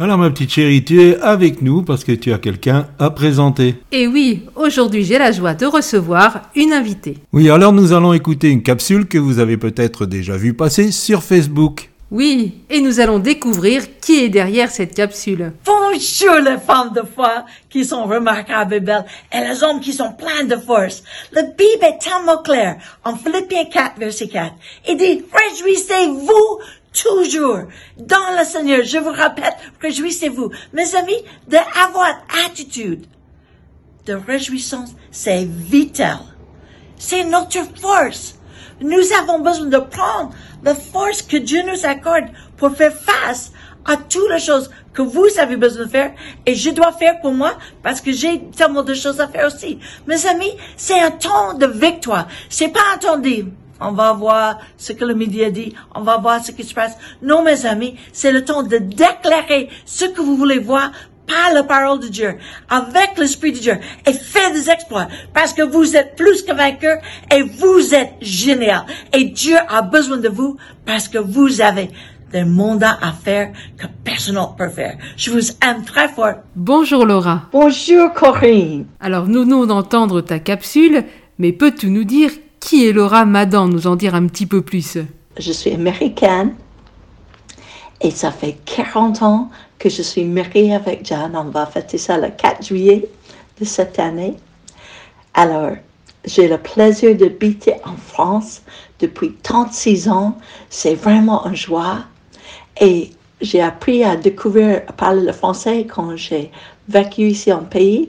[0.00, 3.76] Alors ma petite chérie, tu es avec nous parce que tu as quelqu'un à présenter.
[3.92, 7.18] Et oui, aujourd'hui j'ai la joie de recevoir une invitée.
[7.32, 11.22] Oui, alors nous allons écouter une capsule que vous avez peut-être déjà vue passer sur
[11.22, 11.90] Facebook.
[12.10, 15.52] Oui, et nous allons découvrir qui est derrière cette capsule.
[15.64, 20.12] Bonjour les femmes de foi qui sont remarquables et belles et les hommes qui sont
[20.12, 21.04] pleins de force.
[21.30, 24.54] Le Bible est tellement clair en Philippiens 4 verset 4.
[24.88, 26.58] Il dit, réjouissez-vous
[26.94, 27.64] toujours
[27.98, 28.84] dans le Seigneur.
[28.84, 30.50] Je vous répète, réjouissez-vous.
[30.72, 33.06] Mes amis, d'avoir attitude
[34.06, 36.18] de réjouissance, c'est vital.
[36.96, 38.38] C'est notre force.
[38.80, 40.30] Nous avons besoin de prendre
[40.62, 42.26] la force que Dieu nous accorde
[42.56, 43.52] pour faire face
[43.84, 46.12] à toutes les choses que vous avez besoin de faire
[46.46, 49.78] et je dois faire pour moi parce que j'ai tellement de choses à faire aussi.
[50.06, 52.28] Mes amis, c'est un temps de victoire.
[52.48, 53.46] C'est pas un temps de
[53.84, 56.96] on va voir ce que le média dit, on va voir ce qui se passe.
[57.22, 60.90] Non, mes amis, c'est le temps de déclarer ce que vous voulez voir
[61.26, 62.34] par la parole de Dieu,
[62.68, 66.98] avec l'Esprit de Dieu, et faire des exploits, parce que vous êtes plus que vainqueur,
[67.34, 68.84] et vous êtes génial.
[69.12, 71.88] Et Dieu a besoin de vous, parce que vous avez
[72.30, 74.98] des mandats à faire que personne d'autre peut faire.
[75.16, 76.34] Je vous aime très fort.
[76.56, 77.42] Bonjour Laura.
[77.52, 78.86] Bonjour Corinne.
[79.00, 81.04] Alors nous venons d'entendre ta capsule,
[81.38, 82.30] mais peux-tu nous dire
[82.64, 84.96] qui est Laura Madan Nous en dire un petit peu plus?
[85.38, 86.54] Je suis américaine
[88.00, 91.36] et ça fait 40 ans que je suis mariée avec John.
[91.36, 93.06] On va fêter ça le 4 juillet
[93.60, 94.34] de cette année.
[95.34, 95.72] Alors,
[96.24, 98.62] j'ai le plaisir d'habiter en France
[98.98, 100.38] depuis 36 ans.
[100.70, 101.98] C'est vraiment une joie.
[102.80, 103.10] Et
[103.42, 106.50] j'ai appris à découvrir, à parler le français quand j'ai
[106.88, 108.08] vécu ici en pays.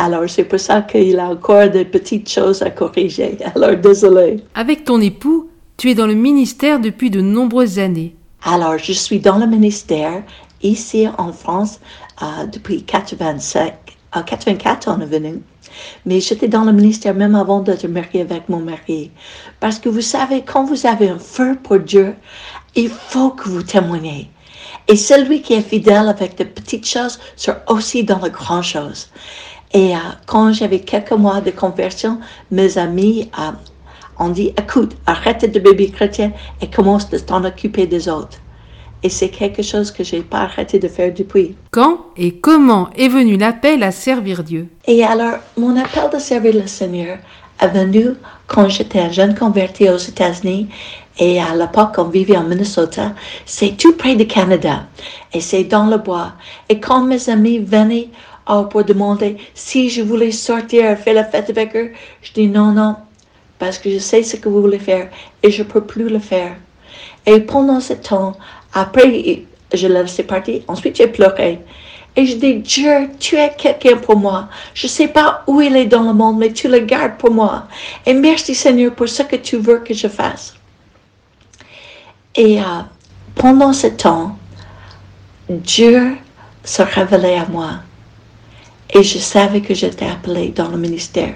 [0.00, 3.36] Alors, c'est pour ça qu'il a encore des petites choses à corriger.
[3.56, 4.36] Alors, désolé.
[4.54, 8.14] Avec ton époux, tu es dans le ministère depuis de nombreuses années.
[8.44, 10.22] Alors, je suis dans le ministère
[10.62, 11.80] ici en France
[12.22, 13.74] euh, depuis 85.
[14.14, 15.40] En 84, on est venu.
[16.06, 19.10] Mais j'étais dans le ministère même avant d'être mariée avec mon mari.
[19.58, 22.14] Parce que vous savez, quand vous avez un feu pour Dieu,
[22.76, 24.30] il faut que vous témoignez.
[24.86, 29.08] Et celui qui est fidèle avec de petites choses sera aussi dans les grandes choses.
[29.72, 32.18] Et euh, quand j'avais quelques mois de conversion,
[32.50, 33.52] mes amis euh,
[34.18, 38.38] ont dit, écoute, arrête de bébé chrétien et commence de t'en occuper des autres.
[39.02, 41.54] Et c'est quelque chose que j'ai pas arrêté de faire depuis.
[41.70, 44.68] Quand et comment est venu l'appel à servir Dieu?
[44.86, 47.18] Et alors, mon appel de servir le Seigneur
[47.60, 48.08] est venu
[48.48, 50.68] quand j'étais un jeune converti aux États-Unis
[51.18, 53.12] et à l'époque on vivait en Minnesota.
[53.44, 54.86] C'est tout près du Canada
[55.32, 56.32] et c'est dans le bois.
[56.68, 58.08] Et quand mes amis venaient
[58.70, 61.92] pour demander si je voulais sortir et faire la fête avec eux,
[62.22, 62.96] je dis non, non,
[63.58, 65.08] parce que je sais ce que vous voulez faire
[65.42, 66.56] et je peux plus le faire.
[67.26, 68.36] Et pendant ce temps,
[68.72, 70.62] après, je l'ai laissé partir.
[70.66, 71.60] Ensuite, j'ai pleuré.
[72.16, 74.48] Et je dis, Dieu, tu es quelqu'un pour moi.
[74.74, 77.30] Je ne sais pas où il est dans le monde, mais tu le gardes pour
[77.30, 77.68] moi.
[78.06, 80.57] Et merci Seigneur pour ce que tu veux que je fasse.
[82.34, 82.64] Et euh,
[83.34, 84.36] pendant ce temps,
[85.48, 86.16] Dieu
[86.64, 87.80] se révélait à moi.
[88.90, 91.34] Et je savais que j'étais appelée dans le ministère.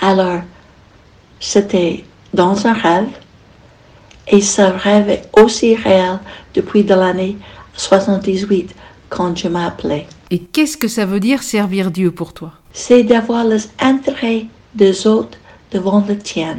[0.00, 0.40] Alors,
[1.40, 3.08] c'était dans un rêve.
[4.26, 6.18] Et ce rêve est aussi réel
[6.54, 7.36] depuis de l'année
[7.74, 8.74] 78
[9.08, 10.06] quand je m'ai appelé.
[10.30, 12.52] Et qu'est-ce que ça veut dire servir Dieu pour toi?
[12.72, 15.38] C'est d'avoir les intérêts des autres
[15.72, 16.58] devant le tien.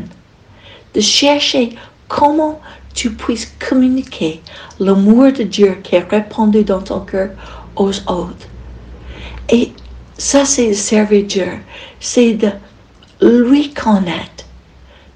[0.96, 1.76] De chercher
[2.10, 2.60] comment
[2.94, 4.42] tu puisses communiquer
[4.80, 7.30] l'amour de Dieu qui est répandu dans ton cœur
[7.78, 8.48] aux autres?
[9.48, 9.72] Et
[10.18, 11.48] ça, c'est servir Dieu.
[12.02, 12.50] C'est de
[13.22, 14.46] lui connaître.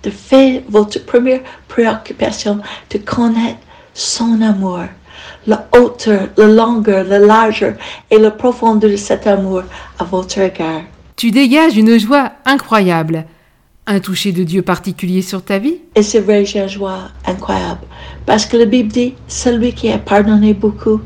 [0.03, 2.59] De faire votre première préoccupation,
[2.89, 3.59] de connaître
[3.93, 4.83] son amour,
[5.47, 7.75] la hauteur, la longueur, la largeur
[8.11, 9.63] et la profondeur de cet amour
[9.99, 10.81] à votre égard.
[11.15, 13.25] Tu dégages une joie incroyable.
[13.85, 15.81] Un toucher de Dieu particulier sur ta vie?
[15.95, 17.81] Et c'est vrai, j'ai une joie incroyable.
[18.25, 21.01] Parce que la Bible dit, celui qui a pardonné beaucoup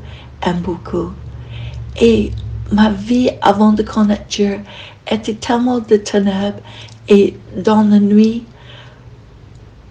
[0.45, 1.11] aime beaucoup.
[1.99, 2.31] Et
[2.71, 4.59] ma vie avant de connaître Dieu
[5.09, 6.59] était tellement ténèbres
[7.09, 8.43] et dans la nuit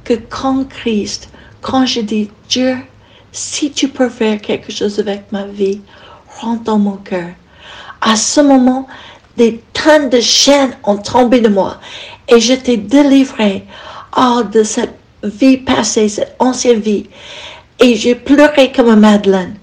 [0.05, 1.31] que quand Christ,
[1.63, 2.77] quand je dis Dieu,
[3.33, 5.81] si tu peux faire quelque chose avec ma vie,
[6.41, 7.31] rentre dans mon cœur.
[8.01, 8.87] À ce moment,
[9.37, 11.81] des tonnes de chaînes ont tombé de moi
[12.29, 13.65] et j'étais délivrée
[14.17, 17.07] oh, de cette vie passée, cette ancienne vie.
[17.81, 19.57] Et j'ai pleuré comme Madeleine.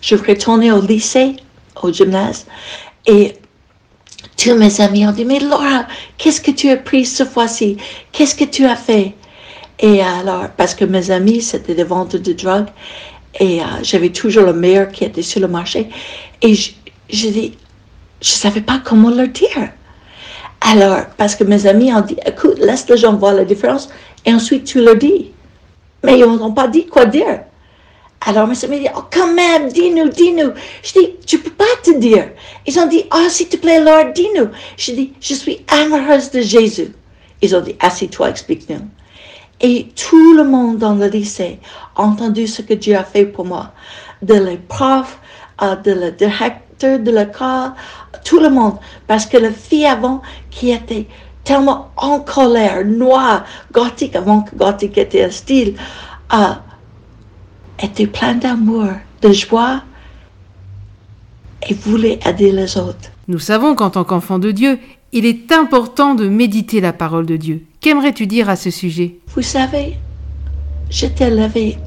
[0.00, 1.36] Je retournais au lycée,
[1.82, 2.46] au gymnase,
[3.06, 3.34] et
[4.36, 5.86] tous mes amis ont dit, mais Laura,
[6.18, 7.76] qu'est-ce que tu as pris cette fois-ci?
[8.12, 9.14] Qu'est-ce que tu as fait?
[9.78, 12.66] Et alors, parce que mes amis, c'était des vendeurs de drogue,
[13.40, 15.88] Et euh, j'avais toujours le meilleur qui était sur le marché.
[16.40, 16.72] Et je,
[17.10, 17.58] je dis,
[18.20, 19.70] je savais pas comment leur dire.
[20.66, 23.90] Alors, parce que mes amis ont dit, écoute, laisse les gens voir la différence
[24.24, 25.30] et ensuite tu leur dis.
[26.02, 27.40] Mais ils n'ont pas dit quoi dire.
[28.26, 30.52] Alors, mes amis disent, oh, quand même, dis-nous, dis-nous.
[30.82, 32.30] Je dis, je peux pas te dire.
[32.66, 34.48] Ils ont dit, oh, s'il te plaît, Lord, dis-nous.
[34.78, 36.94] Je dis, je suis amoureuse de Jésus.
[37.42, 38.80] Ils ont dit, assis-toi, explique-nous.
[39.60, 41.58] Et tout le monde dans le lycée
[41.94, 43.72] a entendu ce que Dieu a fait pour moi.
[44.22, 45.18] De les profs,
[45.62, 47.72] euh, de le directeur de l'école,
[48.24, 48.76] tout le monde.
[49.06, 51.06] Parce que la fille avant qui était
[51.44, 55.74] tellement en colère, noire, gothique, avant que gothique était un style,
[56.32, 56.54] euh,
[57.82, 58.88] était pleine d'amour,
[59.20, 59.82] de joie
[61.68, 63.10] et voulait aider les autres.
[63.28, 64.78] Nous savons qu'en tant qu'enfant de Dieu,
[65.12, 67.64] il est important de méditer la parole de Dieu.
[67.80, 69.16] Qu'aimerais-tu dire à ce sujet?
[69.28, 69.96] Vous savez,
[70.90, 71.78] j'étais élevé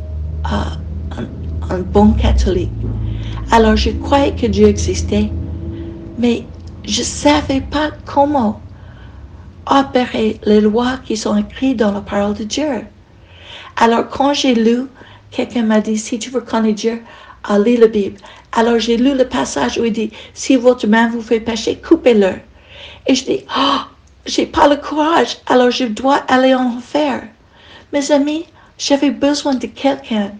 [0.43, 0.77] à
[1.17, 2.71] un, un bon catholique.
[3.49, 5.29] Alors je croyais que Dieu existait,
[6.17, 6.43] mais
[6.85, 8.61] je ne savais pas comment
[9.65, 12.85] opérer les lois qui sont écrites dans la parole de Dieu.
[13.77, 14.87] Alors quand j'ai lu,
[15.31, 17.01] quelqu'un m'a dit, si tu veux connaître Dieu,
[17.63, 18.17] lis la Bible.
[18.51, 22.33] Alors j'ai lu le passage où il dit, si votre main vous fait pécher, coupez-le.
[23.07, 23.79] Et je dis, oh,
[24.25, 27.23] j'ai pas le courage, alors je dois aller en enfer.
[27.93, 28.45] Mes amis,
[28.77, 30.31] j'avais besoin de quelqu'un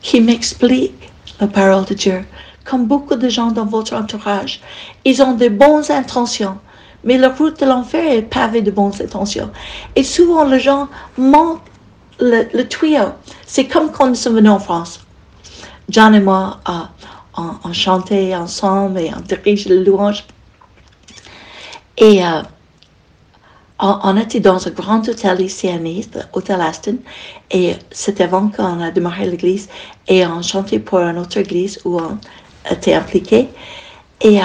[0.00, 1.10] qui m'explique
[1.40, 2.24] la parole de Dieu.
[2.64, 4.60] Comme beaucoup de gens dans votre entourage,
[5.04, 6.58] ils ont de bonnes intentions,
[7.04, 9.50] mais la route de l'enfer est pavée de bonnes intentions.
[9.94, 11.62] Et souvent, les gens manquent
[12.18, 13.12] le, tuyau.
[13.46, 15.00] C'est comme quand nous sommes venus en France.
[15.88, 16.72] John et moi, euh,
[17.36, 20.24] on, chantait ensemble et on dirige le louange.
[21.96, 22.42] Et euh,
[23.78, 26.98] on, était dans un grand hôtel lycéaniste, l'hôtel Aston,
[27.50, 29.68] et c'était avant qu'on a démarré l'église,
[30.08, 32.18] et on chantait pour une autre église où on
[32.70, 33.48] était impliqué.
[34.22, 34.44] Et euh,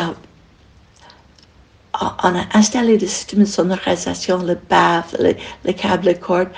[2.01, 5.35] on a installé le système de sonorisation, le baffle, le,
[5.65, 6.49] le câble, les cordes,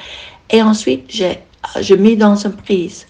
[0.50, 3.06] et ensuite j'ai mis dans une prise.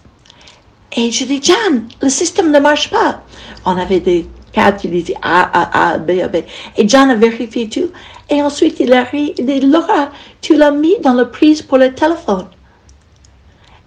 [0.96, 3.22] Et je dis, John, le système ne marche pas.
[3.64, 6.36] On avait des câbles qui disaient A, A, A, B, A, B.
[6.76, 7.90] Et John a vérifié tout.
[8.30, 10.10] Et ensuite, il a ri, il dit, Laura,
[10.40, 12.46] tu l'as mis dans la prise pour le téléphone.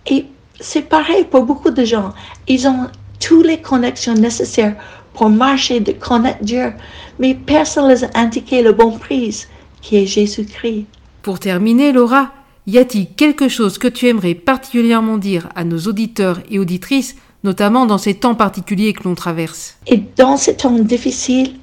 [0.06, 0.25] Et
[0.60, 2.13] c'est pareil pour beaucoup de gens.
[2.48, 2.88] Ils ont
[3.19, 4.75] toutes les connexions nécessaires
[5.13, 6.74] pour marcher, de connaître Dieu.
[7.19, 9.48] Mais personne ne les a indiqué le bon prise,
[9.81, 10.86] qui est Jésus-Christ.
[11.24, 12.31] Pour terminer, Laura,
[12.68, 17.86] y a-t-il quelque chose que tu aimerais particulièrement dire à nos auditeurs et auditrices, notamment
[17.86, 19.78] dans ces temps particuliers que l'on traverse?
[19.88, 21.56] Et dans ces temps difficiles,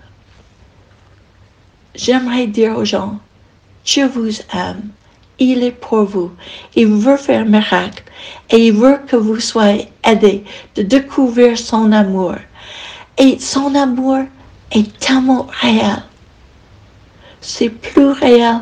[1.95, 3.19] j'aimerais dire aux gens,
[3.85, 4.91] Dieu vous aime,
[5.39, 6.33] il est pour vous,
[6.75, 8.03] il veut faire un miracle
[8.51, 10.45] et il veut que vous soyez aidés
[10.75, 12.35] de découvrir son amour.
[13.19, 14.21] Et son amour
[14.71, 16.03] est tellement réel.
[17.41, 18.61] C'est plus réel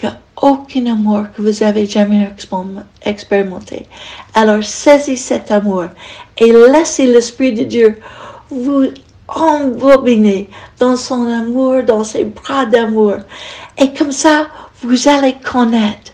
[0.00, 2.30] qu'aucun amour que vous avez jamais
[3.02, 3.86] expérimenté.
[4.34, 5.86] Alors saisis cet amour
[6.36, 7.98] et laissez l'Esprit de Dieu
[8.50, 8.88] vous
[9.34, 10.48] embobiner
[10.78, 13.16] dans son amour, dans ses bras d'amour.
[13.78, 14.48] Et comme ça,
[14.82, 16.12] vous allez connaître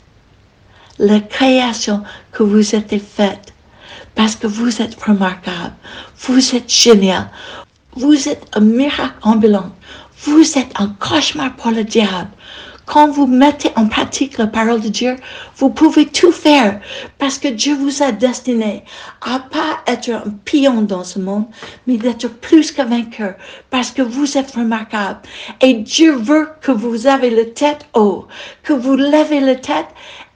[0.98, 3.52] la création que vous êtes faite.
[4.14, 5.74] Parce que vous êtes remarquable,
[6.18, 7.30] vous êtes génial,
[7.94, 9.70] vous êtes un miracle ambulant,
[10.22, 12.30] vous êtes un cauchemar pour le diable.
[12.88, 15.16] Quand vous mettez en pratique la parole de Dieu,
[15.56, 16.80] vous pouvez tout faire
[17.18, 18.82] parce que Dieu vous a destiné
[19.20, 21.44] à pas être un pion dans ce monde,
[21.86, 23.34] mais d'être plus que vainqueur
[23.68, 25.20] parce que vous êtes remarquable.
[25.60, 28.26] Et Dieu veut que vous avez la tête haut,
[28.62, 29.88] que vous levez la tête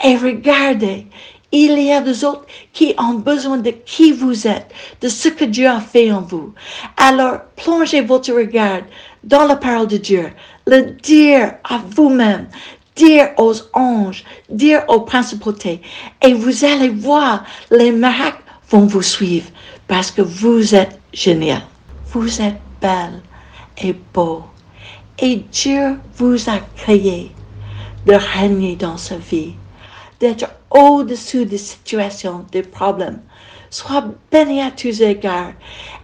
[0.05, 1.07] et regardez.
[1.55, 5.45] Il y a des autres qui ont besoin de qui vous êtes, de ce que
[5.45, 6.53] Dieu a fait en vous.
[6.99, 8.81] Alors, plongez votre regard
[9.25, 10.33] dans la parole de Dieu,
[10.67, 12.49] le dire à vous-même,
[12.97, 15.81] dire aux anges, dire aux principautés,
[16.25, 19.49] et vous allez voir, les miracles vont vous suivre
[19.89, 21.63] parce que vous êtes génial.
[22.07, 23.21] Vous êtes belle
[23.79, 24.45] et beau.
[25.19, 27.33] Et Dieu vous a créé
[28.07, 29.55] de régner dans sa vie,
[30.21, 33.21] d'être au-dessus des situations, des problèmes.
[33.73, 35.55] Sois béni à tous égards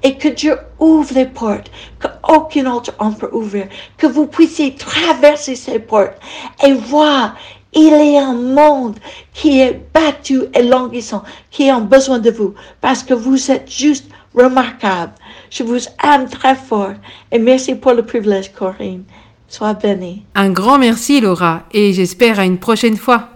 [0.03, 1.71] et que Dieu ouvre les portes
[2.01, 3.67] qu'aucun autre homme peut ouvrir,
[3.99, 6.17] que vous puissiez traverser ces portes
[6.67, 7.37] et voir
[7.75, 8.97] il a un monde
[9.35, 14.09] qui est battu et languissant, qui a besoin de vous, parce que vous êtes juste
[14.35, 15.13] remarquable.
[15.51, 16.95] Je vous aime très fort
[17.31, 19.05] et merci pour le privilège, Corinne.
[19.47, 20.25] Sois bénie.
[20.35, 23.27] Un grand merci, Laura, et j'espère à une prochaine fois.